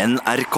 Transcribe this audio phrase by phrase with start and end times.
[0.00, 0.56] NRK.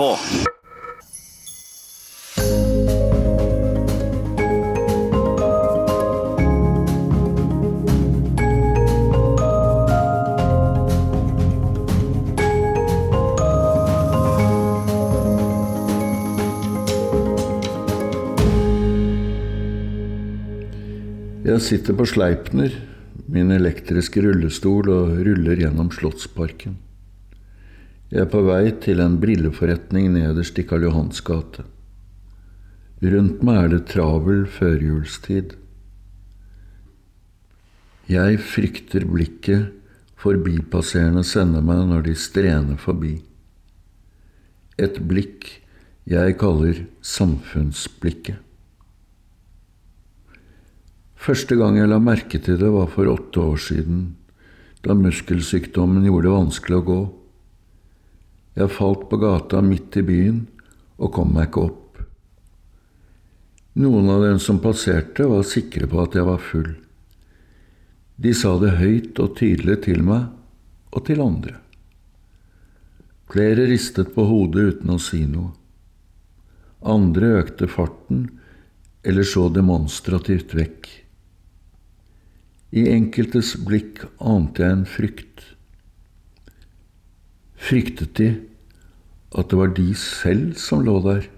[21.43, 22.71] Jeg sitter på Sleipner,
[23.27, 26.79] min elektriske rullestol, og ruller gjennom Slottsparken.
[28.13, 31.63] Jeg er på vei til en brilleforretning nederst i Karl Johans gate.
[33.01, 35.55] Rundt meg er det travel førjulstid.
[38.13, 39.71] Jeg frykter blikket
[40.21, 43.15] forbipasserende sender meg når de strener forbi.
[44.77, 45.49] Et blikk
[46.05, 48.37] jeg kaller samfunnsblikket.
[51.17, 54.05] Første gang jeg la merke til det, var for åtte år siden,
[54.85, 57.01] da muskelsykdommen gjorde det vanskelig å gå.
[58.59, 60.43] Jeg falt på gata midt i byen
[60.99, 61.79] og kom meg ikke opp.
[63.81, 66.75] Noen av dem som passerte, var sikre på at jeg var full.
[68.21, 70.29] De sa det høyt og tydelig til meg
[70.93, 71.57] og til andre.
[73.33, 75.55] Flere ristet på hodet uten å si noe.
[76.85, 78.27] Andre økte farten
[79.09, 80.91] eller så demonstrativt vekk.
[82.77, 85.43] I enkeltes blikk ante jeg en frykt.
[87.63, 88.33] Fryktet de
[89.39, 91.29] at det var de selv som lå der?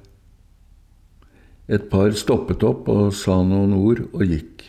[1.69, 4.65] Et par stoppet opp og sa noen ord og gikk.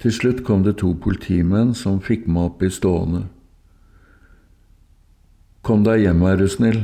[0.00, 3.26] Til slutt kom det to politimenn som fikk meg opp i stående.
[5.60, 6.80] Kom deg hjem, er du snill,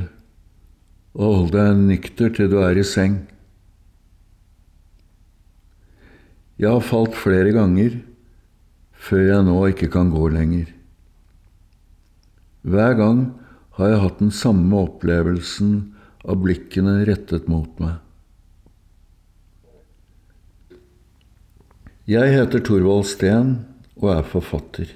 [1.16, 3.22] og hold deg nykter til du er i seng.
[6.60, 8.02] Jeg har falt flere ganger
[9.06, 10.75] før jeg nå ikke kan gå lenger.
[12.66, 13.20] Hver gang
[13.78, 15.76] har jeg hatt den samme opplevelsen
[16.26, 18.00] av blikkene rettet mot meg.
[22.10, 23.54] Jeg heter Thorvald Steen
[24.00, 24.90] og er forfatter.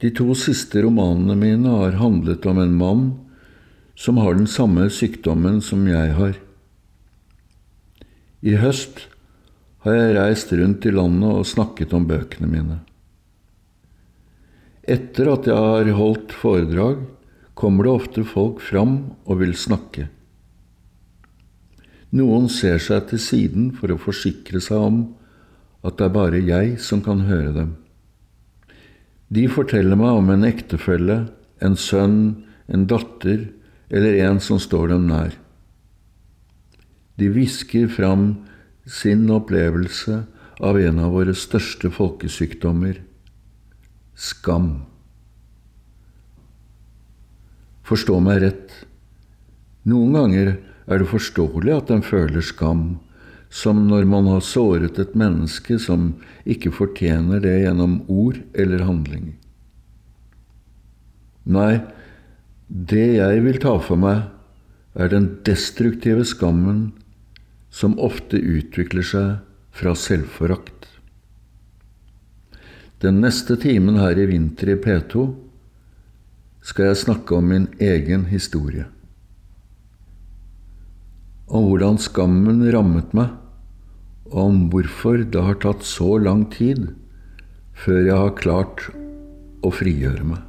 [0.00, 3.06] De to siste romanene mine har handlet om en mann
[3.98, 6.36] som har den samme sykdommen som jeg har.
[8.40, 9.08] I høst
[9.84, 12.78] har jeg reist rundt i landet og snakket om bøkene mine.
[14.88, 17.02] Etter at jeg har holdt foredrag,
[17.58, 18.94] kommer det ofte folk fram
[19.28, 20.06] og vil snakke.
[22.16, 25.00] Noen ser seg til siden for å forsikre seg om
[25.84, 27.74] at det er bare jeg som kan høre dem.
[29.28, 31.18] De forteller meg om en ektefelle,
[31.60, 33.50] en sønn, en datter
[33.92, 35.34] eller en som står dem nær.
[37.20, 38.38] De hvisker fram
[38.88, 40.22] sin opplevelse
[40.64, 43.02] av en av våre største folkesykdommer
[44.18, 44.70] skam.
[47.86, 48.72] Forstå meg rett,
[49.88, 50.56] noen ganger
[50.88, 52.98] er det forståelig at en føler skam,
[53.48, 56.10] som når man har såret et menneske som
[56.44, 59.30] ikke fortjener det gjennom ord eller handling.
[61.48, 61.80] Nei,
[62.68, 64.26] det jeg vil ta for meg,
[64.98, 66.90] er den destruktive skammen
[67.72, 69.28] som ofte utvikler seg
[69.72, 70.77] fra selvforakt.
[72.98, 75.28] Den neste timen her i vinter i P2
[76.66, 78.88] skal jeg snakke om min egen historie.
[81.46, 83.30] Om hvordan skammen rammet meg,
[84.32, 86.90] og om hvorfor det har tatt så lang tid
[87.78, 88.88] før jeg har klart
[89.62, 90.47] å frigjøre meg.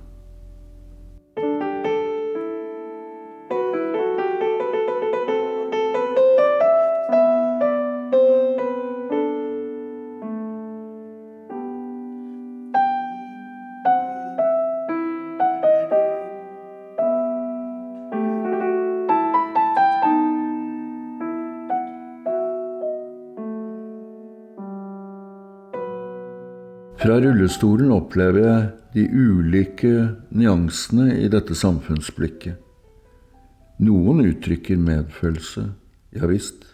[27.10, 29.92] Fra rullestolen opplever jeg de ulike
[30.30, 32.60] nyansene i dette samfunnsblikket.
[33.82, 35.64] Noen uttrykker medfølelse,
[36.14, 36.68] ja visst,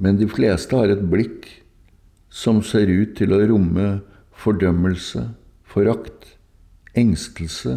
[0.00, 1.50] men de fleste har et blikk
[2.32, 3.90] som ser ut til å romme
[4.40, 5.26] fordømmelse,
[5.68, 6.24] forakt,
[6.96, 7.76] engstelse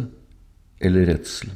[0.80, 1.52] eller redsel.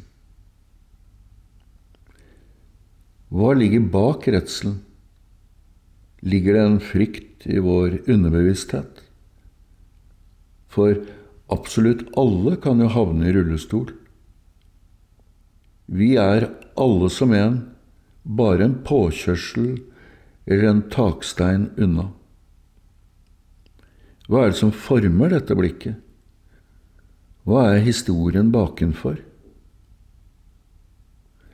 [3.32, 4.82] Hva ligger bak redselen?
[6.20, 9.07] Ligger det en frykt i vår underbevissthet?
[10.78, 11.00] For
[11.50, 13.88] absolutt alle kan jo havne i rullestol.
[15.90, 17.56] Vi er alle som en
[18.22, 19.80] bare en påkjørsel
[20.46, 22.10] eller en takstein unna.
[24.28, 25.98] Hva er det som former dette blikket?
[27.48, 29.16] Hva er historien bakenfor?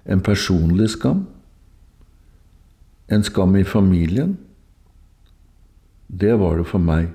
[0.04, 1.24] En personlig skam?
[3.08, 4.36] En skam i familien?
[6.10, 7.14] Det var det for meg.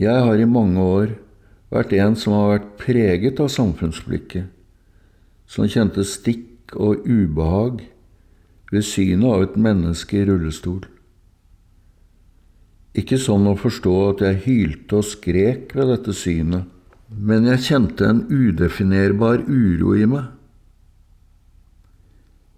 [0.00, 1.10] Jeg har i mange år
[1.70, 4.46] vært en som har vært preget av samfunnsblikket,
[5.44, 7.82] som kjente stikk og ubehag
[8.72, 10.86] ved synet av et menneske i rullestol.
[12.96, 16.64] Ikke sånn å forstå at jeg hylte og skrek ved dette synet,
[17.10, 20.30] men jeg kjente en udefinerbar uro i meg.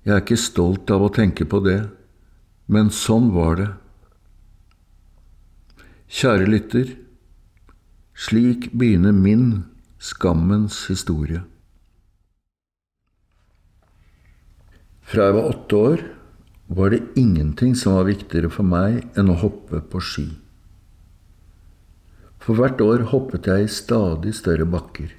[0.06, 1.81] Jeg er ikke stolt av å tenke på det,
[2.71, 3.71] men sånn var det.
[6.12, 6.91] Kjære lytter,
[8.14, 9.64] slik begynner min
[10.03, 11.43] skammens historie.
[15.03, 16.05] Fra jeg var åtte år,
[16.73, 20.29] var det ingenting som var viktigere for meg enn å hoppe på ski.
[22.43, 25.11] For hvert år hoppet jeg i stadig større bakker.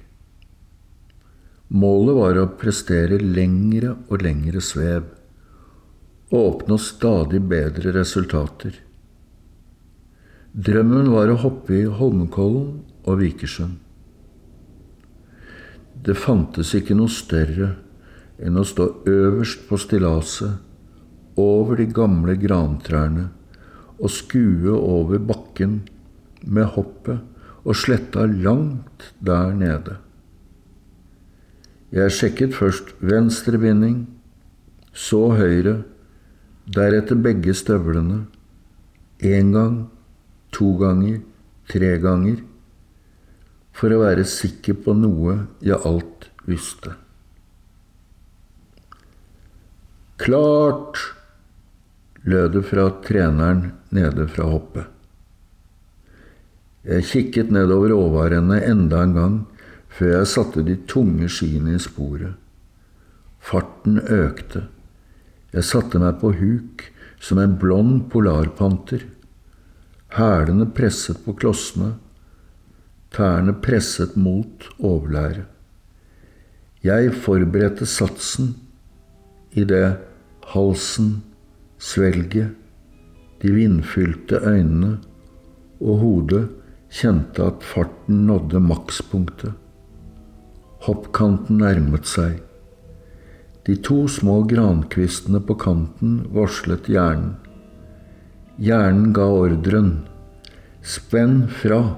[1.74, 5.06] Målet var å prestere lengre og lengre svev
[6.34, 8.74] og oppnå stadig bedre resultater.
[10.54, 13.80] Drømmen var å hoppe i Holmenkollen og Vikersund.
[16.06, 17.72] Det fantes ikke noe større
[18.38, 23.24] enn å stå øverst på stillaset over de gamle grantrærne
[23.98, 25.80] og skue over bakken
[26.46, 27.18] med hoppet
[27.64, 29.96] og sletta langt der nede.
[31.90, 34.04] Jeg sjekket først venstre binding,
[34.94, 35.80] så høyre,
[36.70, 38.20] deretter begge støvlene.
[39.18, 39.76] Én gang,
[40.54, 41.20] to ganger,
[41.70, 42.38] tre ganger,
[43.74, 46.94] for å være sikker på noe jeg alt visste.
[50.22, 51.02] Klart!
[52.24, 54.86] lød det fra treneren nede fra hoppet.
[56.84, 59.36] Jeg kikket nedover åvarennet enda en gang
[59.94, 62.34] før jeg satte de tunge skiene i sporet.
[63.44, 64.66] Farten økte.
[65.52, 66.86] Jeg satte meg på huk
[67.22, 69.04] som en blond polarpanter.
[70.14, 71.94] Hælene presset på klossene,
[73.10, 75.44] tærne presset mot overlæret.
[76.84, 78.52] Jeg forberedte satsen
[79.52, 79.96] idet
[80.46, 81.24] halsen
[81.78, 82.54] svelget,
[83.42, 84.98] de vindfylte øynene
[85.80, 86.48] og hodet
[86.94, 89.52] kjente at farten nådde makspunktet.
[90.86, 92.38] Hoppkanten nærmet seg.
[93.66, 97.34] De to små grankvistene på kanten varslet hjernen.
[98.56, 100.04] Hjernen ga ordren
[100.82, 101.96] spenn fra.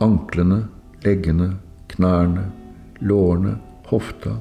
[0.00, 0.62] Anklene,
[1.04, 1.50] leggene,
[1.92, 2.46] knærne,
[3.04, 3.58] lårene,
[3.90, 4.38] hofta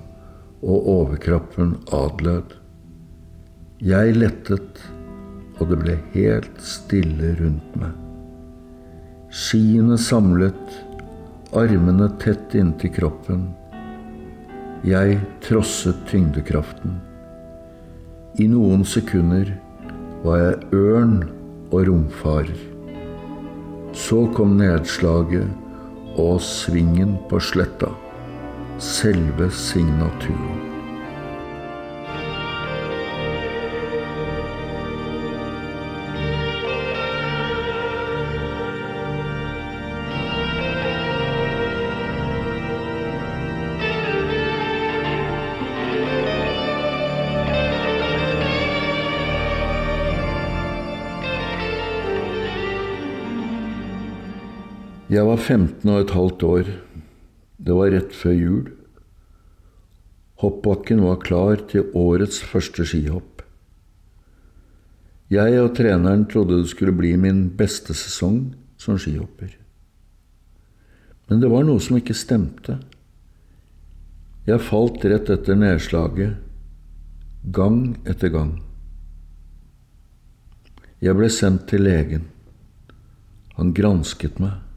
[0.63, 2.53] og overkroppen adlød.
[3.83, 4.79] Jeg lettet,
[5.59, 7.97] og det ble helt stille rundt meg.
[9.27, 10.77] Skiene samlet,
[11.51, 13.49] armene tett inntil kroppen.
[14.87, 16.95] Jeg trosset tyngdekraften.
[18.39, 19.51] I noen sekunder
[20.23, 21.15] var jeg ørn
[21.71, 22.57] og romfarer.
[23.93, 25.49] Så kom nedslaget
[26.19, 27.91] og svingen på sletta,
[28.79, 30.70] selve signaturen.
[55.11, 56.67] Jeg var 15 og et halvt år.
[57.59, 58.69] Det var rett før jul.
[60.39, 63.43] Hoppbakken var klar til årets første skihopp.
[65.31, 69.51] Jeg og treneren trodde det skulle bli min beste sesong som skihopper.
[71.27, 72.79] Men det var noe som ikke stemte.
[74.47, 76.39] Jeg falt rett etter nedslaget,
[77.51, 78.57] gang etter gang.
[81.03, 82.29] Jeg ble sendt til legen.
[83.59, 84.70] Han gransket meg.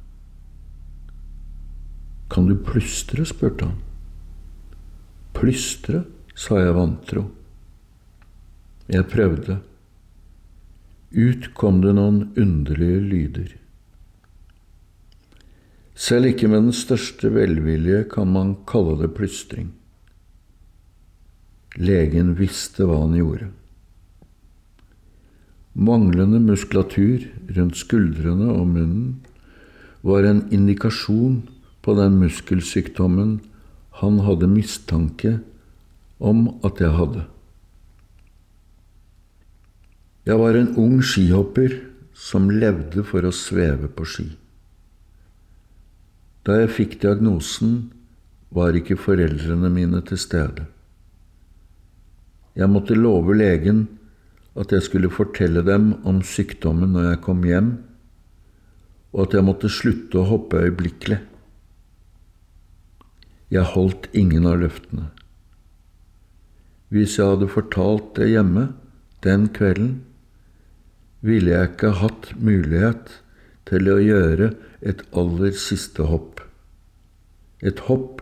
[2.31, 3.25] Kan du plystre?
[3.29, 3.81] spurte han.
[5.35, 6.05] Plystre,
[6.35, 7.29] sa jeg vantro.
[8.89, 9.59] Jeg prøvde.
[11.15, 13.53] Ut kom det noen underlige lyder.
[15.95, 19.71] Selv ikke med den største velvilje kan man kalle det plystring.
[21.79, 23.49] Legen visste hva han gjorde.
[25.75, 29.07] Manglende muskulatur rundt skuldrene og munnen
[30.07, 31.41] var en indikasjon
[31.85, 33.39] på den muskelsykdommen
[34.01, 35.39] han hadde mistanke
[36.19, 37.25] om at jeg hadde.
[40.25, 41.77] Jeg var en ung skihopper
[42.17, 44.31] som levde for å sveve på ski.
[46.45, 47.91] Da jeg fikk diagnosen,
[48.55, 50.69] var ikke foreldrene mine til stede.
[52.55, 53.89] Jeg måtte love legen
[54.55, 57.71] at jeg skulle fortelle dem om sykdommen når jeg kom hjem,
[59.11, 61.19] og at jeg måtte slutte å hoppe øyeblikkelig.
[63.55, 65.11] Jeg holdt ingen av løftene.
[66.91, 68.69] Hvis jeg hadde fortalt det hjemme
[69.27, 70.03] den kvelden,
[71.25, 73.15] ville jeg ikke hatt mulighet
[73.71, 74.51] til å gjøre
[74.85, 76.43] et aller siste hopp,
[77.65, 78.21] et hopp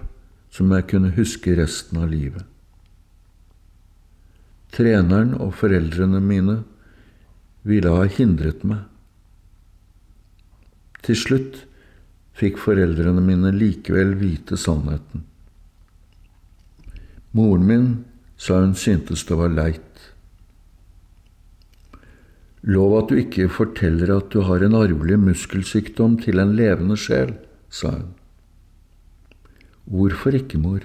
[0.53, 2.45] som jeg kunne huske resten av livet.
[4.73, 6.61] Treneren og foreldrene mine
[7.69, 8.85] ville ha hindret meg.
[11.03, 11.65] Til slutt
[12.39, 15.27] fikk foreldrene mine likevel vite sannheten.
[17.33, 17.87] Moren min
[18.37, 20.09] sa hun syntes det var leit.
[22.63, 27.35] Lov at du ikke forteller at du har en arvelig muskelsykdom til en levende sjel,
[27.73, 28.13] sa hun.
[29.91, 30.85] Hvorfor ikke, mor?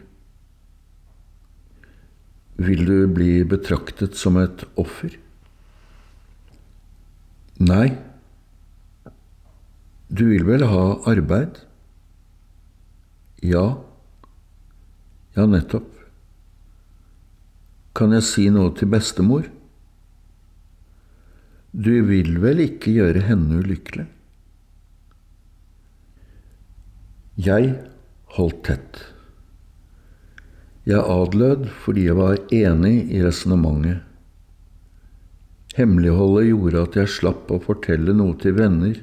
[2.57, 5.13] Vil du bli betraktet som et offer?
[7.61, 7.93] Nei.
[10.07, 11.57] Du vil vel ha arbeid?
[13.43, 13.65] Ja.
[15.35, 15.89] Ja, nettopp.
[17.97, 19.49] Kan jeg si noe til bestemor?
[21.75, 24.07] Du vil vel ikke gjøre henne ulykkelig?
[27.37, 27.75] Jeg
[28.37, 29.03] holdt tett.
[30.87, 33.99] Jeg adlød fordi jeg var enig i resonnementet.
[35.77, 38.95] Hemmeligholdet gjorde at jeg slapp å fortelle noe til venner,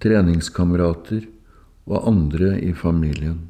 [0.00, 1.26] treningskamerater
[1.90, 3.48] og andre i familien.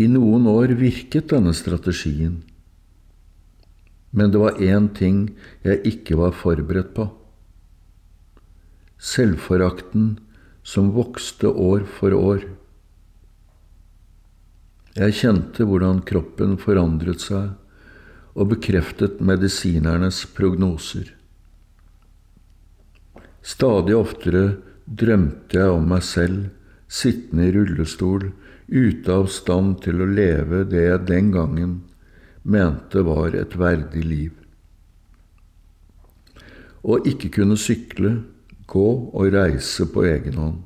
[0.00, 2.40] I noen år virket denne strategien,
[4.12, 5.26] men det var én ting
[5.64, 7.06] jeg ikke var forberedt på.
[9.02, 10.16] Selvforakten
[10.62, 12.44] som vokste år for år.
[14.96, 17.54] Jeg kjente hvordan kroppen forandret seg,
[18.32, 21.10] og bekreftet medisinernes prognoser.
[23.42, 24.44] Stadig oftere
[24.86, 26.50] drømte jeg om meg selv
[26.92, 28.30] sittende i rullestol,
[28.68, 31.72] ute av stand til å leve det jeg den gangen
[32.42, 34.32] mente var et verdig liv.
[36.82, 38.16] Å ikke kunne sykle,
[38.66, 40.60] gå og reise på egen hånd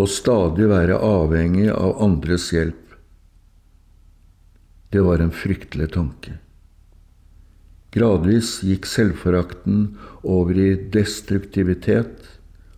[0.00, 2.94] Å stadig være avhengig av andres hjelp.
[4.90, 6.38] Det var en fryktelig tanke.
[7.90, 12.28] Gradvis gikk selvforakten over i destruktivitet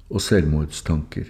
[0.08, 1.26] og selvmordstanker.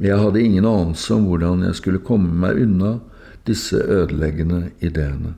[0.00, 2.96] Jeg hadde ingen anelse om hvordan jeg skulle komme meg unna
[3.46, 5.36] disse ødeleggende ideene.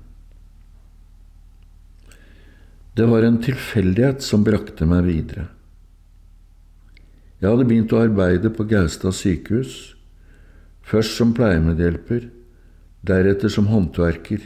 [2.97, 5.51] Det var en tilfeldighet som brakte meg videre.
[7.43, 9.93] Jeg hadde begynt å arbeide på Gaustad sykehus,
[10.87, 12.31] først som pleiemedhjelper,
[13.05, 14.41] deretter som håndverker,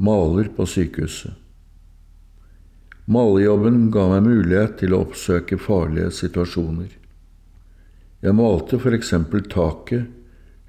[0.00, 1.34] maler på sykehuset.
[3.10, 6.88] Malejobben ga meg mulighet til å oppsøke farlige situasjoner.
[8.24, 10.08] Jeg malte eksempel taket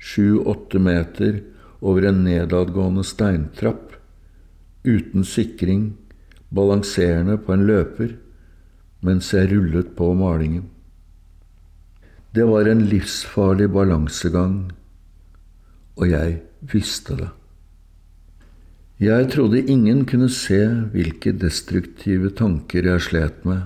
[0.01, 1.39] sju–åtte meter
[1.79, 3.95] over en nedadgående steintrapp,
[4.83, 5.91] uten sikring,
[6.49, 8.15] balanserende på en løper,
[9.05, 10.67] mens jeg rullet på malingen.
[12.35, 14.71] Det var en livsfarlig balansegang,
[15.95, 16.41] og jeg
[16.73, 17.29] visste det.
[19.01, 20.59] Jeg trodde ingen kunne se
[20.93, 23.63] hvilke destruktive tanker jeg slet med,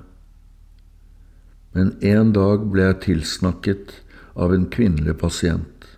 [1.76, 3.98] men en dag ble jeg tilsnakket
[4.40, 5.90] av en kvinnelig pasient.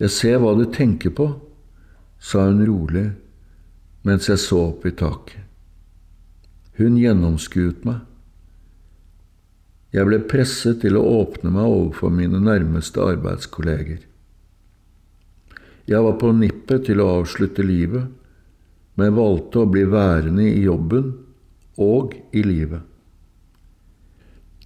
[0.00, 1.26] Jeg ser hva du tenker på,
[2.16, 3.10] sa hun rolig
[4.08, 5.44] mens jeg så opp i taket.
[6.80, 8.00] Hun gjennomskuet meg.
[9.92, 14.00] Jeg ble presset til å åpne meg overfor mine nærmeste arbeidskolleger.
[15.90, 18.06] Jeg var på nippet til å avslutte livet,
[18.94, 21.12] men valgte å bli værende i jobben
[21.80, 22.82] og i livet.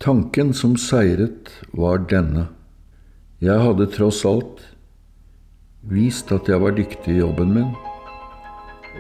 [0.03, 2.51] Tanken som seiret, var denne.
[3.41, 4.61] Jeg hadde tross alt
[5.89, 7.73] vist at jeg var dyktig i jobben min,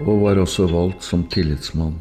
[0.06, 1.98] og var også valgt som tillitsmann.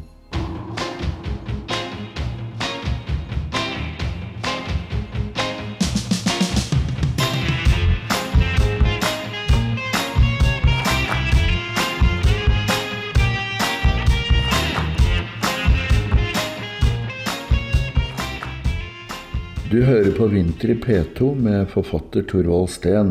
[19.76, 23.10] Du hører på Vinter i P2 med forfatter Torvald Steen,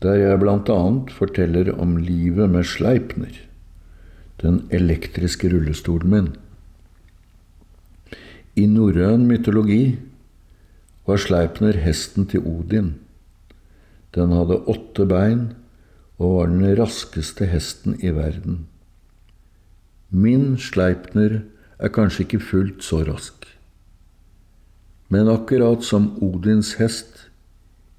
[0.00, 0.76] der jeg bl.a.
[1.12, 3.34] forteller om livet med Sleipner,
[4.40, 6.30] den elektriske rullestolen min.
[8.56, 9.98] I norrøn mytologi
[11.04, 12.94] var Sleipner hesten til Odin.
[14.16, 15.50] Den hadde åtte bein
[16.16, 18.62] og var den raskeste hesten i verden.
[20.08, 21.42] Min Sleipner
[21.76, 23.44] er kanskje ikke fullt så rask,
[25.08, 27.28] men akkurat som Odins hest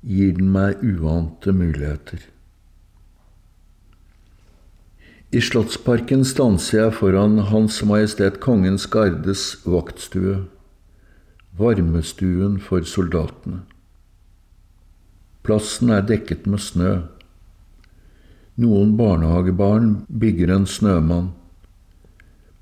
[0.01, 2.19] gir den meg uante muligheter.
[5.31, 10.45] I Slottsparken stanser jeg foran Hans Majestet Kongens Gardes vaktstue,
[11.59, 13.65] varmestuen for soldatene.
[15.43, 16.93] Plassen er dekket med snø.
[18.59, 21.29] Noen barnehagebarn bygger en snømann.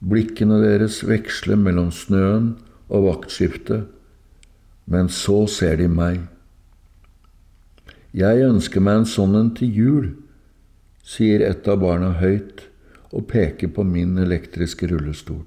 [0.06, 2.56] Blikkene deres veksler mellom snøen
[2.90, 3.86] og vaktskiftet,
[4.86, 6.22] men så ser de meg.
[8.16, 10.08] Jeg ønsker meg en sånn en til jul
[11.06, 12.66] sier et av barna høyt
[13.12, 15.46] og peker på min elektriske rullestol.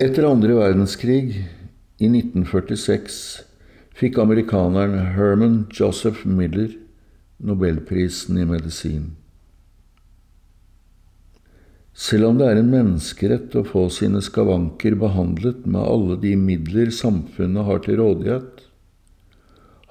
[0.00, 1.42] Etter andre verdenskrig,
[2.00, 3.16] i 1946,
[3.92, 6.70] fikk amerikaneren Herman Joseph Miller
[7.40, 9.10] nobelprisen i medisin.
[12.00, 16.88] Selv om det er en menneskerett å få sine skavanker behandlet med alle de midler
[16.96, 18.62] samfunnet har til rådighet,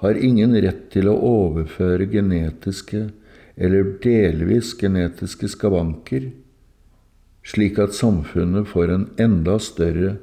[0.02, 3.04] har ingen rett til å overføre genetiske
[3.60, 6.30] eller delvis genetiske skavanker,
[7.46, 10.16] slik at samfunnet får en enda større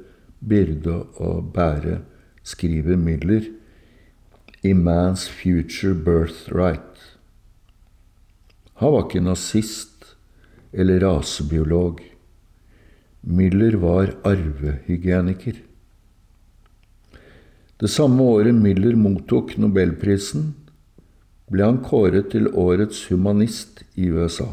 [0.43, 2.01] byrde å bære,
[2.43, 3.47] skriver Miller
[4.65, 7.13] i Man's Future Birthright.
[8.81, 9.96] Han var ikke nazist
[10.77, 12.01] eller rasebiolog.
[13.21, 15.57] Miller var arvehygieniker.
[17.77, 20.53] Det samme året Miller mottok nobelprisen,
[21.51, 24.47] ble han kåret til årets humanist i USA.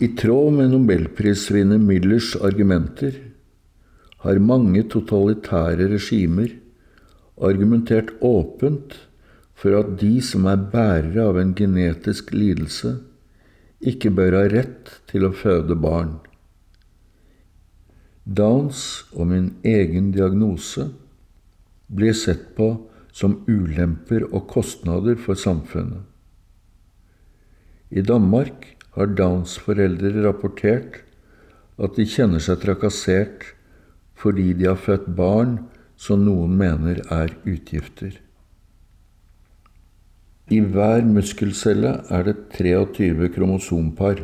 [0.00, 3.18] I tråd med nobelprisvinner Millers argumenter
[4.24, 6.54] har mange totalitære regimer
[7.40, 8.96] argumentert åpent
[9.56, 12.96] for at de som er bærere av en genetisk lidelse,
[13.80, 16.18] ikke bør ha rett til å føde barn.
[18.24, 20.90] Downs og min egen diagnose
[21.90, 22.74] blir sett på
[23.16, 26.04] som ulemper og kostnader for samfunnet.
[27.90, 31.00] I Danmark har Downs foreldre rapportert
[31.80, 33.48] at de kjenner seg trakassert
[34.20, 35.56] fordi de har født barn
[36.00, 38.12] som noen mener er utgifter.
[40.50, 44.18] I hver muskelcelle er det 23 kromosompar.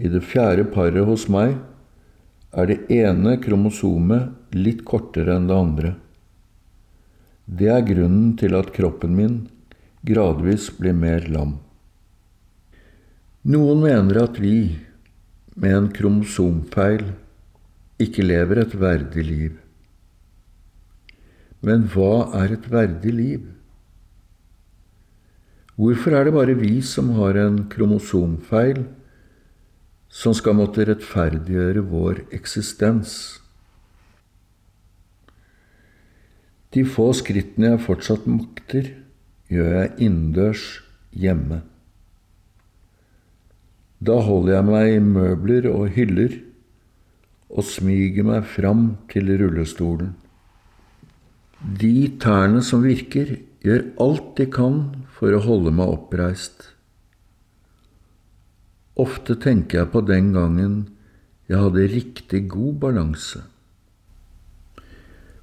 [0.00, 1.58] I det fjerde paret hos meg
[2.56, 5.92] er det ene kromosomet litt kortere enn det andre.
[7.44, 9.36] Det er grunnen til at kroppen min
[10.00, 11.58] gradvis blir mer lam.
[13.44, 14.78] Noen mener at vi,
[15.60, 17.10] med en kromosomfeil,
[18.00, 19.56] ikke lever et verdig liv.
[21.60, 23.50] Men hva er et verdig liv?
[25.80, 28.82] Hvorfor er det bare vi som har en kromosomfeil,
[30.12, 33.14] som skal måtte rettferdiggjøre vår eksistens?
[36.72, 38.92] De få skrittene jeg fortsatt makter,
[39.52, 40.66] gjør jeg innendørs
[41.12, 41.62] hjemme.
[44.02, 46.36] Da holder jeg meg i møbler og hyller
[47.52, 50.14] og smyger meg fram til rullestolen.
[51.62, 54.80] De tærne som virker, gjør alt de kan
[55.22, 56.64] for å holde meg oppreist.
[58.98, 60.72] Ofte tenker jeg på den gangen
[61.46, 63.44] jeg hadde riktig god balanse.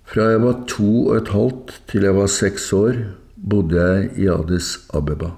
[0.04, 3.00] Fra jeg var to og et halvt til jeg var seks år,
[3.39, 5.32] bodde jeg i Addis Abeba,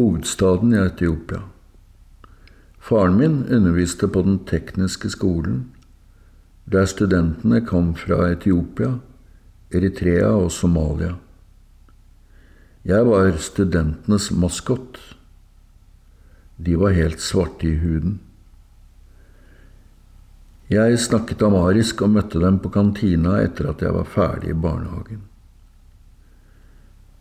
[0.00, 1.44] hovedstaden i Etiopia.
[2.82, 5.68] Faren min underviste på den tekniske skolen,
[6.66, 8.96] der studentene kom fra Etiopia,
[9.70, 11.20] Eritrea og Somalia.
[12.84, 14.98] Jeg var studentenes maskot.
[16.60, 18.18] De var helt svarte i huden.
[20.68, 25.22] Jeg snakket amarisk og møtte dem på kantina etter at jeg var ferdig i barnehagen.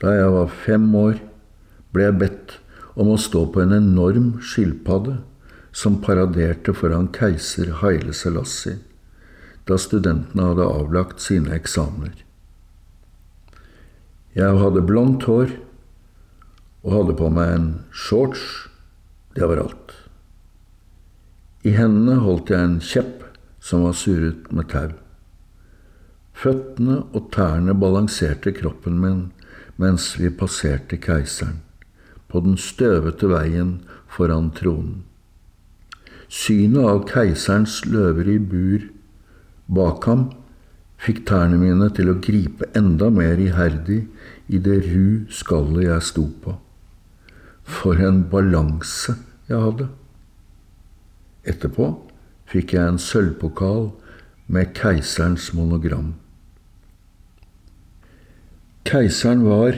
[0.04, 1.22] Da jeg var fem år,
[1.96, 2.58] ble jeg bedt
[3.00, 5.22] om å stå på en enorm skilpadde
[5.72, 8.82] som paraderte foran keiser Haile Selassie
[9.68, 12.20] da studentene hadde avlagt sine eksamener.
[14.34, 15.52] Jeg hadde blondt hår
[16.84, 18.42] og hadde på meg en shorts.
[19.38, 19.94] Det var alt.
[21.64, 23.24] I hendene holdt jeg en kjepp
[23.64, 24.90] som var surret med tau.
[26.34, 29.24] Føttene og tærne balanserte kroppen min
[29.80, 31.62] mens vi passerte keiseren,
[32.30, 33.78] på den støvete veien
[34.10, 35.04] foran tronen.
[36.28, 38.90] Synet av keiserens løver i bur
[39.70, 40.28] bak ham
[41.04, 44.06] fikk tærne mine til å gripe enda mer iherdig
[44.48, 46.56] i det ru skallet jeg sto på.
[47.64, 49.18] For en balanse
[49.50, 49.90] jeg hadde!
[51.44, 51.90] Etterpå
[52.48, 53.90] fikk jeg en sølvpokal
[54.54, 56.14] med keiserens monogram.
[58.88, 59.76] Keiseren var,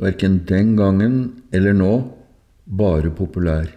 [0.00, 1.16] verken den gangen
[1.56, 1.92] eller nå,
[2.66, 3.68] bare populær.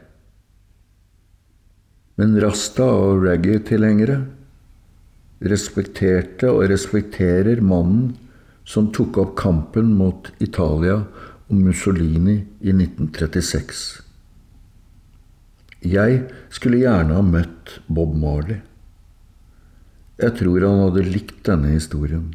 [2.20, 4.20] Men Rasta og reggae-tilhengere
[5.40, 8.18] respekterte og respekterer mannen
[8.68, 11.00] som tok opp kampen mot Italia
[11.50, 14.02] og Mussolini i 1936.
[15.80, 18.60] Jeg skulle gjerne ha møtt Bob Marley.
[20.20, 22.34] Jeg tror han hadde likt denne historien.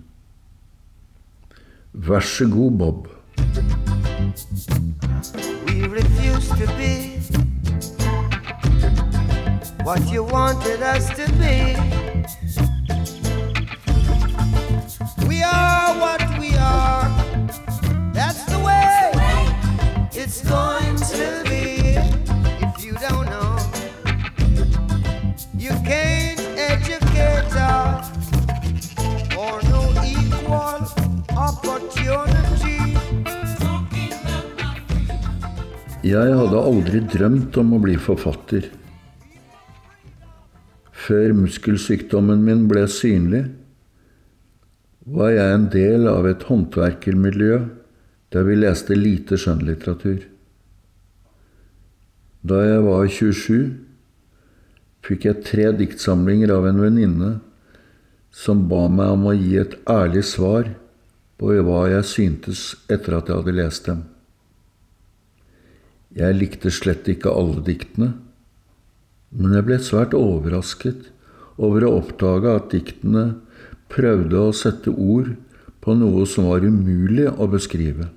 [1.93, 3.09] Vær så god, Bob.
[5.67, 7.21] We refuse to be
[9.85, 12.74] what you wanted us to be.
[15.29, 17.05] We are what we are.
[18.15, 19.13] That's the way
[20.13, 22.01] it's going to be.
[22.65, 23.59] If you don't know,
[25.59, 28.09] you can't educate us
[29.37, 30.81] or no equal
[31.37, 32.81] opportunity.
[36.05, 38.71] Jeg hadde aldri drømt om å bli forfatter.
[41.05, 43.45] Før muskelsykdommen min ble synlig,
[45.05, 47.59] var jeg en del av et håndverkermiljø
[48.35, 50.25] der vi leste lite skjønnlitteratur.
[52.45, 53.59] Da jeg var 27,
[55.05, 57.31] fikk jeg tre diktsamlinger av en venninne
[58.35, 60.73] som ba meg om å gi et ærlig svar
[61.39, 64.03] på hva jeg syntes etter at jeg hadde lest dem.
[66.15, 68.13] Jeg likte slett ikke alle diktene,
[69.35, 71.11] men jeg ble svært overrasket
[71.59, 73.25] over å oppdage at diktene
[73.95, 75.35] prøvde å sette ord
[75.85, 78.09] på noe som var umulig å beskrive,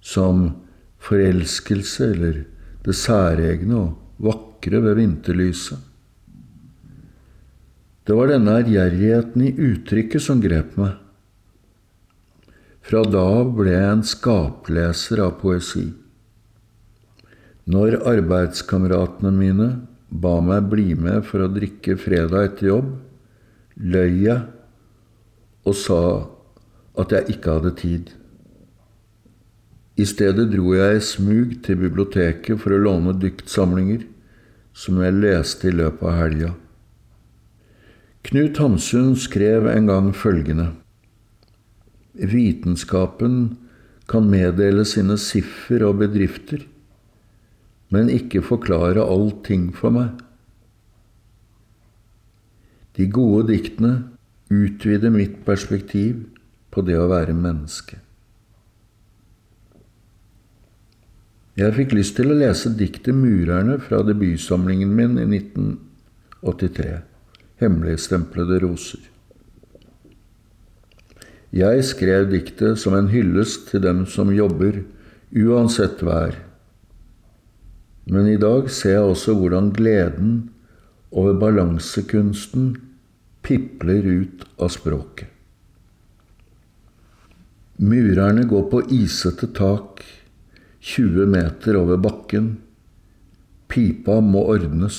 [0.00, 0.48] som
[1.02, 2.42] forelskelse eller
[2.86, 5.78] det særegne og vakre ved vinterlyset.
[8.06, 10.96] Det var denne ærgjerrigheten i uttrykket som grep meg.
[12.80, 15.84] Fra da av ble jeg en skapleser av poesi.
[17.70, 19.68] Når arbeidskameratene mine
[20.10, 22.88] ba meg bli med for å drikke fredag etter jobb,
[23.80, 24.44] løy jeg
[25.68, 26.00] og sa
[27.00, 28.10] at jeg ikke hadde tid.
[30.00, 34.06] I stedet dro jeg i smug til biblioteket for å låne diktsamlinger
[34.76, 36.50] som jeg leste i løpet av helga.
[38.28, 40.74] Knut Hamsun skrev en gang følgende
[42.20, 43.56] Vitenskapen
[44.10, 46.66] kan meddele sine siffer og bedrifter
[47.90, 50.14] men ikke forklare allting for meg.
[52.96, 53.92] De gode diktene
[54.50, 56.24] utvider mitt perspektiv
[56.70, 58.00] på det å være menneske.
[61.58, 67.02] Jeg fikk lyst til å lese diktet 'Murerne' fra debutsamlingen min i 1983,
[67.60, 69.08] 'Hemmeligstemplede roser'.
[71.52, 74.84] Jeg skrev diktet som en hyllest til dem som jobber,
[75.34, 76.38] uansett vær
[78.10, 80.32] men i dag ser jeg også hvordan gleden
[81.10, 82.74] over balansekunsten
[83.42, 85.28] pipler ut av språket.
[87.80, 90.02] Murerne går på isete tak,
[90.80, 92.52] 20 meter over bakken.
[93.72, 94.98] Pipa må ordnes.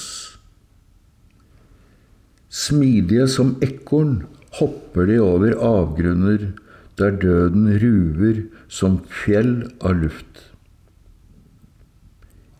[2.50, 4.24] Smidige som ekorn
[4.58, 6.52] hopper de over avgrunner
[7.00, 10.48] der døden ruver som fjell av luft.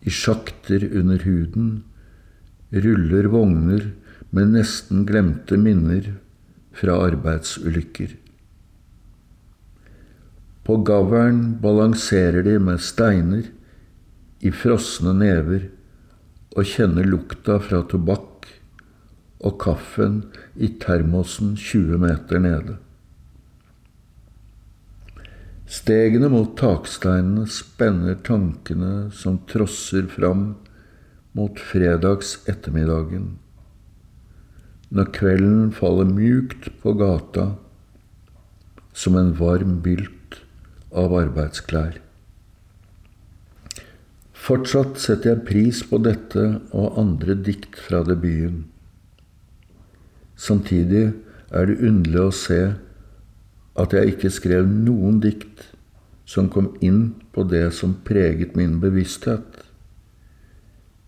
[0.02, 1.82] I sjakter under huden
[2.72, 3.90] ruller vogner
[4.30, 6.14] med nesten glemte minner
[6.72, 8.16] fra arbeidsulykker.
[10.62, 13.48] På gavlen balanserer de med steiner
[14.40, 15.66] i frosne never
[16.56, 18.48] og kjenner lukta fra tobakk
[19.42, 20.22] og kaffen
[20.54, 22.78] i termosen 20 meter nede.
[25.72, 30.52] Stegene mot taksteinene spenner tankene som trosser fram
[31.36, 33.36] mot fredags ettermiddagen,
[34.92, 37.52] når kvelden faller mjukt på gata
[38.92, 40.42] som en varm bylt
[40.92, 41.96] av arbeidsklær.
[44.42, 48.64] Fortsatt setter jeg pris på dette og andre dikt fra debuten.
[50.36, 51.12] Samtidig
[51.54, 52.62] er det underlig å se
[53.78, 55.68] at jeg ikke skrev noen dikt
[56.28, 59.62] som kom inn på det som preget min bevissthet.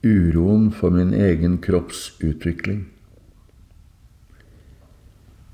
[0.05, 2.85] Uroen for min egen kroppsutvikling.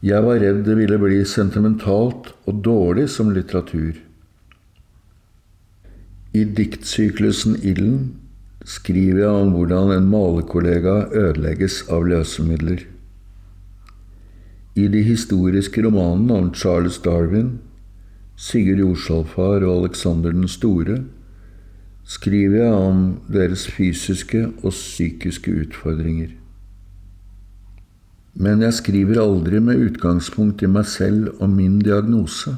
[0.01, 3.99] Jeg var redd det ville bli sentimentalt og dårlig som litteratur.
[6.33, 8.15] I diktsyklusen Ilden
[8.65, 12.87] skriver jeg om hvordan en malerkollega ødelegges av løsemidler.
[14.79, 17.59] I de historiske romanene om Charles Darwin,
[18.41, 21.03] Sigurd Jorsalfar og Alexander den store
[22.11, 26.33] skriver jeg om deres fysiske og psykiske utfordringer.
[28.35, 32.57] Men jeg skriver aldri med utgangspunkt i meg selv og min diagnose.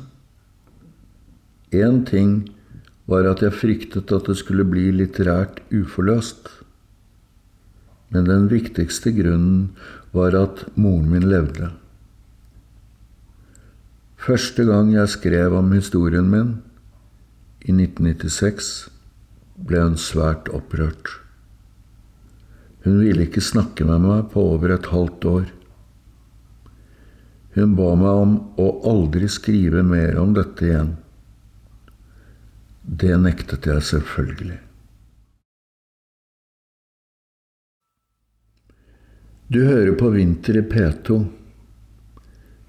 [1.73, 2.49] Én ting
[3.09, 6.49] var at jeg fryktet at det skulle bli litterært uforløst.
[8.13, 9.73] Men den viktigste grunnen
[10.13, 11.71] var at moren min levde.
[14.23, 16.55] Første gang jeg skrev om historien min,
[17.63, 18.93] i 1996,
[19.67, 21.19] ble hun svært opprørt.
[22.83, 25.47] Hun ville ikke snakke med meg på over et halvt år.
[27.55, 30.95] Hun ba meg om å aldri skrive mer om dette igjen.
[32.83, 34.59] Det nektet jeg selvfølgelig.
[39.53, 41.21] Du hører på Vinter i P2.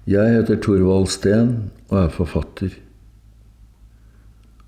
[0.04, 1.54] Jeg heter Torvald Steen
[1.88, 2.83] og er forfatter.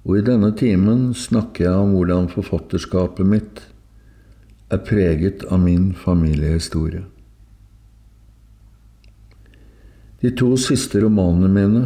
[0.06, 3.64] Og i denne timen snakker jeg om hvordan forfatterskapet mitt
[4.70, 7.02] er preget av min familiehistorie.
[10.22, 11.84] De to siste romanene mine,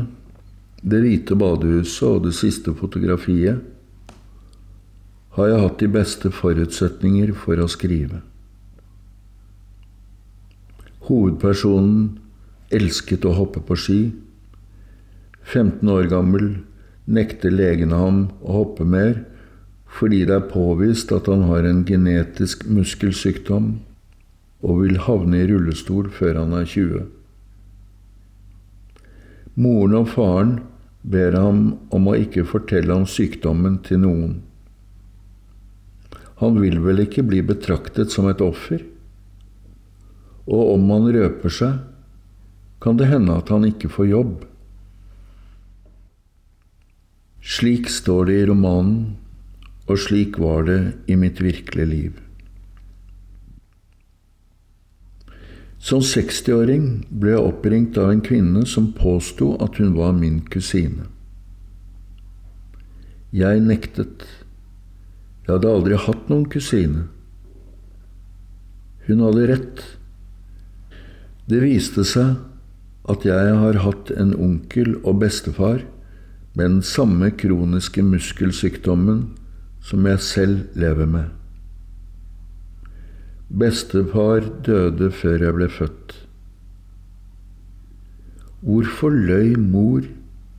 [0.83, 3.61] Det hvite badehuset og Det siste fotografiet,
[5.37, 8.23] har jeg hatt de beste forutsetninger for å skrive.
[11.05, 12.19] Hovedpersonen
[12.73, 14.01] elsket å hoppe på ski.
[15.45, 16.49] 15 år gammel
[17.11, 19.19] nekter legene ham å hoppe mer
[19.91, 23.73] fordi det er påvist at han har en genetisk muskelsykdom
[24.61, 27.09] og vil havne i rullestol før han er 20.
[29.61, 30.53] Moren og faren
[31.03, 34.39] ber ham om å ikke fortelle om sykdommen til noen.
[36.41, 38.85] Han vil vel ikke bli betraktet som et offer?
[40.49, 41.81] Og om han røper seg,
[42.81, 44.37] kan det hende at han ikke får jobb.
[47.41, 49.17] Slik står det i romanen,
[49.89, 52.19] og slik var det i mitt virkelige liv.
[55.81, 61.09] Som 60-åring ble jeg oppringt av en kvinne som påsto at hun var min kusine.
[63.33, 64.27] Jeg nektet.
[65.47, 67.07] Jeg hadde aldri hatt noen kusine.
[69.07, 69.81] Hun hadde rett.
[71.49, 72.37] Det viste seg
[73.11, 75.81] at jeg har hatt en onkel og bestefar
[76.61, 79.21] med den samme kroniske muskelsykdommen
[79.81, 81.31] som jeg selv lever med.
[83.49, 86.13] Bestefar døde før jeg ble født.
[88.61, 90.05] Hvorfor løy mor,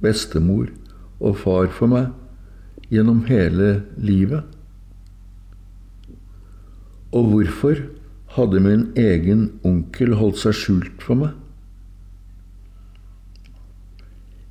[0.02, 0.72] bestemor
[1.20, 2.10] og far for meg
[2.90, 3.70] gjennom hele
[4.02, 4.42] livet?
[7.14, 7.86] Og hvorfor
[8.40, 11.38] hadde min egen onkel holdt seg skjult for meg?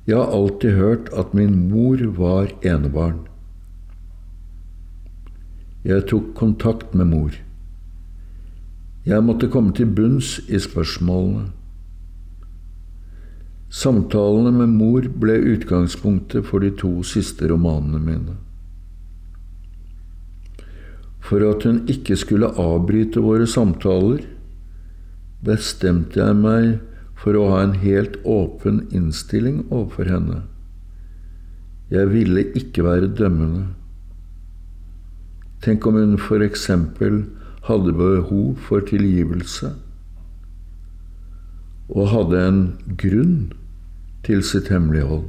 [0.07, 3.19] Jeg har alltid hørt at min mor var enebarn.
[5.85, 7.37] Jeg tok kontakt med mor.
[9.05, 11.49] Jeg måtte komme til bunns i spørsmålene.
[13.71, 18.35] Samtalene med mor ble utgangspunktet for de to siste romanene mine.
[21.21, 24.25] For at hun ikke skulle avbryte våre samtaler,
[25.45, 26.73] bestemte jeg meg
[27.21, 30.39] for å ha en helt åpen innstilling overfor henne.
[31.91, 33.67] Jeg ville ikke være dømmende.
[35.61, 37.21] Tenk om hun for eksempel
[37.67, 39.75] hadde behov for tilgivelse
[41.91, 42.61] og hadde en
[42.97, 43.35] grunn
[44.25, 45.27] til sitt hemmelighold.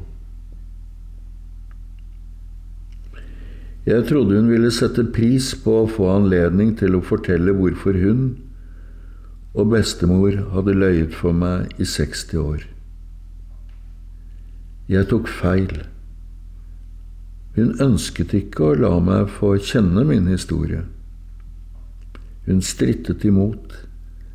[3.82, 8.22] Jeg trodde hun ville sette pris på å få anledning til å fortelle hvorfor hun
[9.52, 12.64] og bestemor hadde løyet for meg i 60 år.
[14.88, 15.84] Jeg tok feil.
[17.56, 20.86] Hun ønsket ikke å la meg få kjenne min historie.
[22.48, 23.76] Hun strittet imot,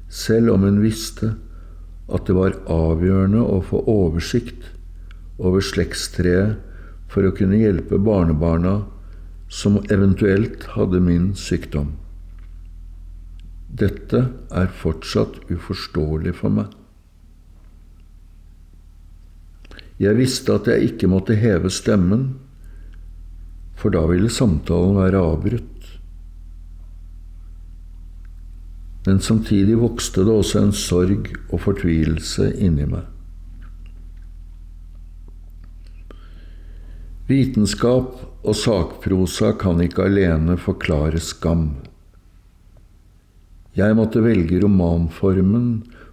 [0.07, 1.33] selv om hun visste
[2.07, 4.69] at det var avgjørende å få oversikt
[5.37, 6.55] over slektstreet
[7.11, 8.79] for å kunne hjelpe barnebarna
[9.49, 11.95] som eventuelt hadde min sykdom.
[13.67, 16.73] Dette er fortsatt uforståelig for meg.
[19.99, 22.29] Jeg visste at jeg ikke måtte heve stemmen,
[23.77, 25.77] for da ville samtalen være avbrutt.
[29.07, 33.05] men samtidig vokste det også en sorg og fortvilelse inni meg.
[37.29, 41.69] Vitenskap og sakprosa kan ikke alene forklare skam.
[43.77, 45.67] Jeg måtte velge romanformen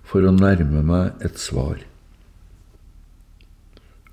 [0.05, 1.79] for å nærme meg et svar.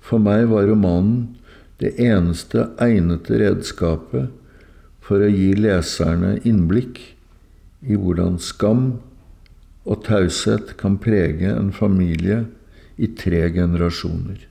[0.00, 1.34] For meg var romanen
[1.82, 4.30] det eneste egnede redskapet
[5.04, 7.00] for å gi leserne innblikk
[7.82, 8.86] i hvordan skam
[9.82, 12.44] og taushet kan prege en familie
[12.96, 14.46] i tre generasjoner.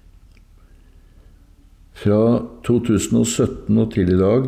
[2.01, 2.21] Fra
[2.67, 4.47] 2017 og til i dag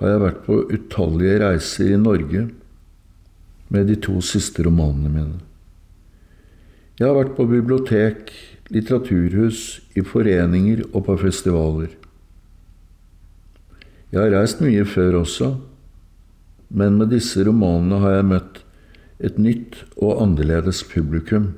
[0.00, 2.46] har jeg vært på utallige reiser i Norge
[3.74, 5.40] med de to siste romanene mine.
[6.94, 8.30] Jeg har vært på bibliotek,
[8.70, 11.90] litteraturhus, i foreninger og på festivaler.
[14.14, 15.56] Jeg har reist mye før også,
[16.70, 18.62] men med disse romanene har jeg møtt
[19.26, 21.52] et nytt og annerledes publikum.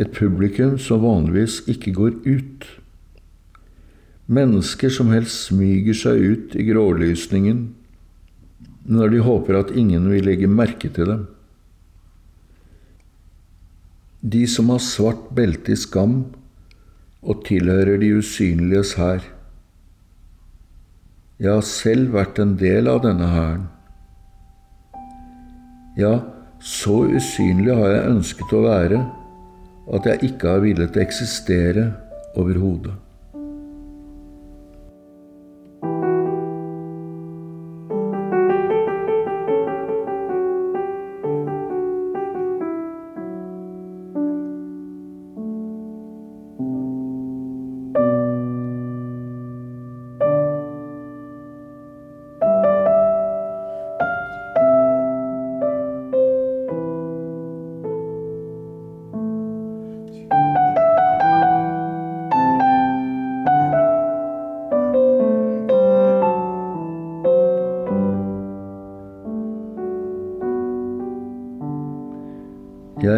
[0.00, 2.66] Et publikum som vanligvis ikke går ut.
[4.32, 7.66] Mennesker som helst smyger seg ut i grålysningen
[8.84, 11.22] når de håper at ingen vil legge merke til dem.
[14.24, 16.18] De som har svart belte i skam
[17.24, 19.24] og tilhører de usynliges hær.
[21.40, 23.66] Jeg har selv vært en del av denne hæren.
[26.00, 26.14] Ja,
[26.60, 29.00] så usynlig har jeg ønsket å være
[29.94, 31.90] at jeg ikke har villet eksistere
[32.40, 33.03] overhodet.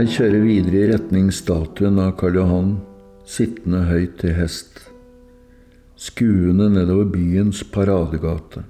[0.07, 2.69] Jeg kjører videre i retning statuen av Karl Johan,
[3.27, 4.77] sittende høyt til hest,
[5.99, 8.63] skuende nedover byens paradegate.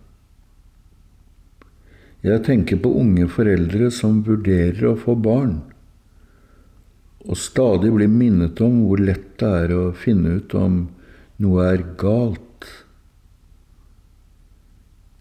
[2.25, 5.59] Jeg tenker på unge foreldre som vurderer å få barn,
[7.29, 10.87] og stadig blir minnet om hvor lett det er å finne ut om
[11.45, 12.71] noe er galt.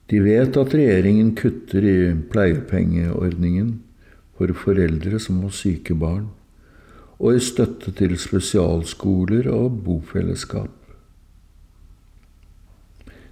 [0.08, 1.97] De vet at regjeringen kutter i
[2.32, 3.82] pleiepengeordningen
[4.36, 6.30] for foreldre som har syke barn,
[7.19, 10.74] og i støtte til spesialskoler og bofellesskap.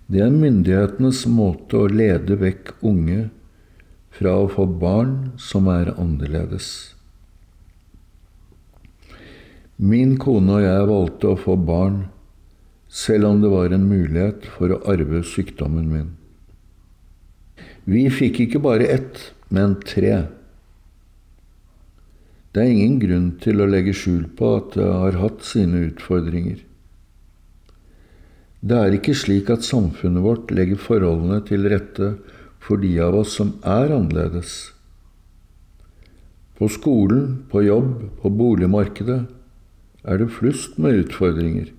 [0.08, 3.28] Det er myndighetenes måte å lede vekk unge
[4.13, 6.94] fra å få barn som er annerledes.
[9.84, 12.04] Min kone og jeg valgte å få barn
[12.94, 16.12] selv om det var en mulighet for å arve sykdommen min.
[17.89, 20.28] Vi fikk ikke bare ett, men tre.
[22.54, 26.60] Det er ingen grunn til å legge skjul på at det har hatt sine utfordringer.
[28.62, 32.13] Det er ikke slik at samfunnet vårt legger forholdene til rette
[32.63, 34.54] for de av oss som er annerledes.
[36.56, 39.20] På skolen, på jobb, på boligmarkedet
[40.06, 41.74] er det flust med utfordringer.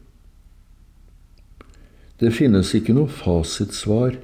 [2.19, 4.19] Det finnes ikke noe fasitsvar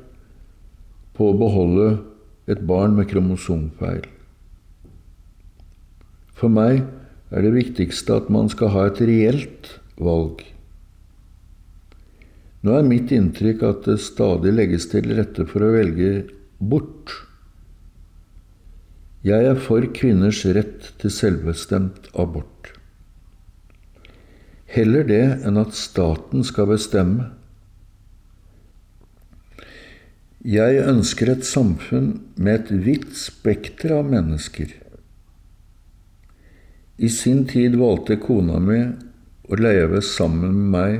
[1.14, 1.90] på å beholde
[2.50, 4.04] et barn med kromosomfeil.
[6.40, 6.86] For meg
[7.30, 10.40] er det viktigste at man skal ha et reelt valg.
[12.64, 16.10] Nå er mitt inntrykk at det stadig legges til rette for å velge
[16.60, 17.12] bort.
[19.24, 22.72] Jeg er for kvinners rett til selvbestemt abort.
[24.70, 27.28] Heller det enn at staten skal bestemme.
[30.40, 34.79] Jeg ønsker et samfunn med et vidt spekter av mennesker
[37.00, 38.80] i sin tid valgte kona mi
[39.48, 40.96] å leve sammen med meg,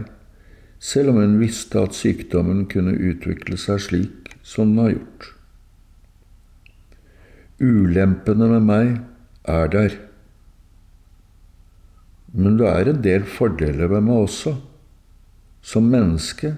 [0.80, 5.26] selv om hun visste at sykdommen kunne utvikle seg slik som den har gjort.
[7.60, 8.94] Ulempene med meg
[9.44, 9.98] er der.
[12.32, 14.54] Men det er en del fordeler ved meg også,
[15.60, 16.54] som menneske,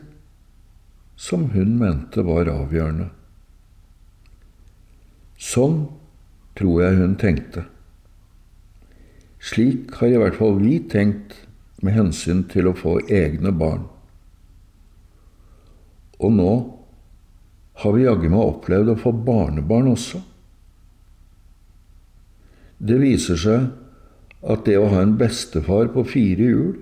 [1.18, 3.10] som hun mente var avgjørende.
[5.34, 5.88] Sånn
[6.54, 7.66] tror jeg hun tenkte.
[9.42, 11.34] Slik har i hvert fall vi tenkt
[11.82, 13.88] med hensyn til å få egne barn.
[16.22, 16.52] Og nå
[17.82, 20.20] har vi jaggu meg opplevd å få barnebarn også.
[22.82, 23.66] Det viser seg
[24.42, 26.78] at det å ha en bestefar på fire hjul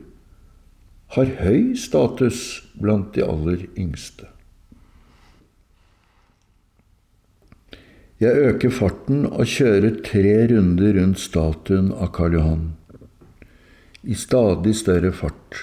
[1.16, 4.28] har høy status blant de aller yngste.
[8.21, 12.66] Jeg øker farten og kjører tre runder rundt statuen av Karl Johan.
[14.05, 15.57] I stadig større fart.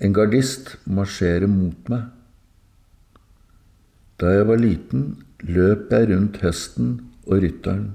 [0.00, 2.06] En gardist marsjerer mot meg.
[4.16, 5.04] Da jeg var liten,
[5.44, 6.96] løp jeg rundt hesten
[7.26, 7.92] og rytteren,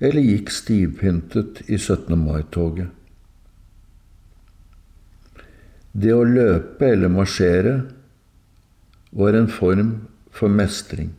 [0.00, 2.16] eller gikk stivpyntet i 17.
[2.24, 2.88] mai-toget.
[5.92, 7.78] Det å løpe eller marsjere
[9.12, 9.96] var en form
[10.32, 11.17] for mestring.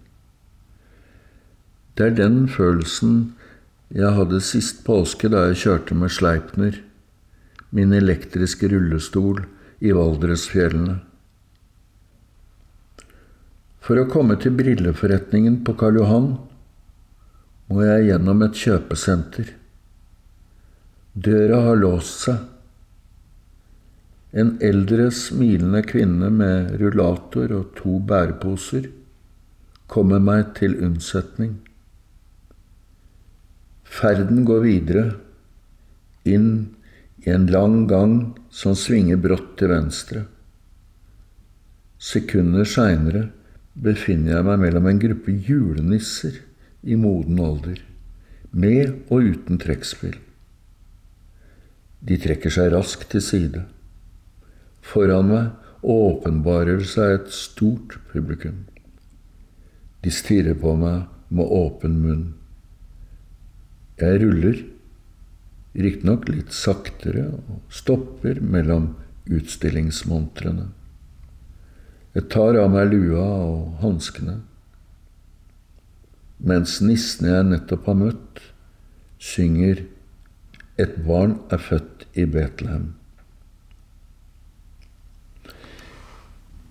[1.99, 3.33] Det er den følelsen
[3.91, 6.77] jeg hadde sist påske da jeg kjørte med Sleipner,
[7.75, 9.43] min elektriske rullestol,
[9.83, 10.97] i Valdresfjellene.
[13.83, 16.31] For å komme til brilleforretningen på Karl Johan
[17.67, 19.53] må jeg gjennom et kjøpesenter.
[21.19, 22.43] Døra har låst seg.
[24.31, 28.87] En eldre, smilende kvinne med rullator og to bæreposer
[29.91, 31.57] kommer meg til unnsetning.
[33.89, 35.05] Ferden går videre,
[36.23, 36.75] inn
[37.25, 38.13] i en lang gang
[38.53, 40.23] som svinger brått til venstre.
[41.99, 43.25] Sekunder seinere
[43.73, 46.37] befinner jeg meg mellom en gruppe julenisser
[46.83, 47.81] i moden alder,
[48.51, 50.15] med og uten trekkspill.
[51.99, 53.65] De trekker seg raskt til side.
[54.85, 55.49] Foran meg
[55.83, 58.63] åpenbarer seg et stort publikum.
[60.03, 62.27] De stirrer på meg med åpen munn.
[63.99, 64.59] Jeg ruller,
[65.75, 68.93] riktignok litt saktere, og stopper mellom
[69.29, 70.69] utstillingsmontrene.
[72.15, 74.39] Jeg tar av meg lua og hanskene,
[76.39, 78.43] mens nissene jeg nettopp har møtt,
[79.19, 79.83] synger
[80.79, 82.93] Et barn er født i Betlehem.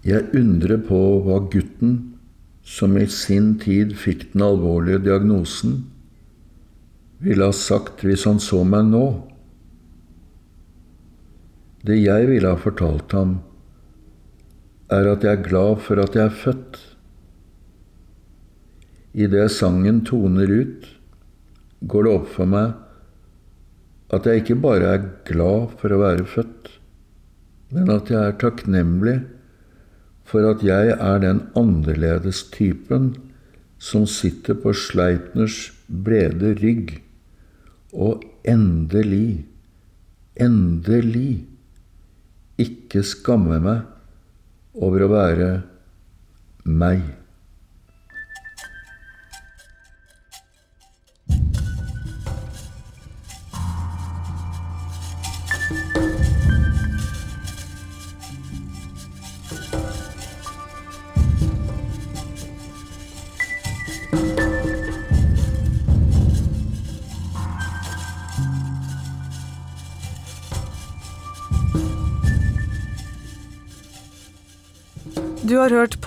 [0.01, 1.99] Jeg undrer på hva gutten,
[2.65, 5.83] som i sin tid fikk den alvorlige diagnosen,
[7.19, 9.07] ville ha sagt hvis han så meg nå.
[11.87, 13.39] Det jeg ville ha fortalt ham,
[14.93, 16.79] er at jeg er glad for at jeg er født.
[19.19, 20.87] Idet sangen toner ut,
[21.81, 22.77] går det opp for meg
[24.15, 26.71] at jeg ikke bare er glad for å være født,
[27.77, 29.19] men at jeg er takknemlig
[30.29, 33.11] for at jeg er den annerledes typen
[33.81, 36.97] som sitter på Sleipners brede rygg
[37.93, 39.45] og endelig,
[40.37, 41.47] endelig
[42.59, 43.87] ikke skamme meg
[44.79, 45.51] over å være
[46.69, 47.18] meg.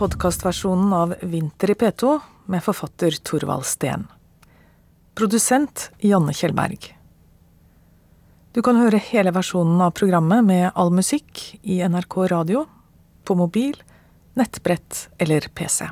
[0.01, 4.07] Podkastversjonen av Vinter i P2 med forfatter Torvald Steen.
[5.13, 6.87] Produsent Janne Kjellberg.
[8.51, 12.65] Du kan høre hele versjonen av programmet med all musikk i NRK radio,
[13.23, 13.77] på mobil,
[14.33, 15.91] nettbrett eller PC.